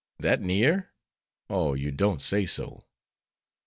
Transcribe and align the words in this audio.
"That 0.17 0.41
near? 0.41 0.93
Oh, 1.47 1.75
you 1.75 1.91
don't 1.91 2.23
say 2.23 2.47
so!" 2.47 2.87